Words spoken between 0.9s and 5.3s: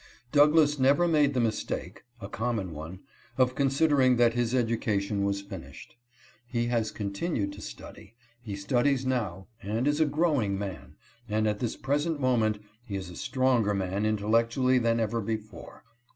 made the mistake (a common one) of considering that his education